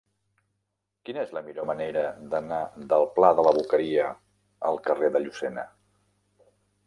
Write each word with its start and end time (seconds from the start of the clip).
Quina 1.07 1.19
és 1.25 1.33
la 1.37 1.41
millor 1.49 1.67
manera 1.71 2.01
d'anar 2.31 2.61
del 2.93 3.05
pla 3.19 3.29
de 3.39 3.45
la 3.47 3.53
Boqueria 3.57 4.07
al 4.71 4.81
carrer 4.89 5.11
de 5.17 5.21
Llucena? 5.27 5.67